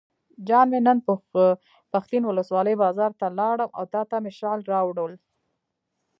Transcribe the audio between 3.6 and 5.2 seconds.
او تاته مې شال راوړل.